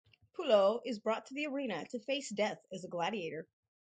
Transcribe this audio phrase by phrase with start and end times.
[0.33, 3.47] Pullo is brought to the arena to face death as a gladiator.